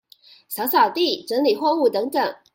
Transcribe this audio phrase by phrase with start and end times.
[0.51, 2.35] 掃掃地、整理貨物等等